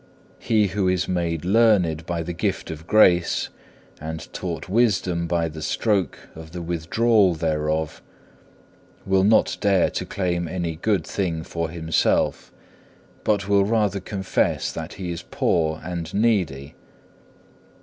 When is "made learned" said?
1.07-2.07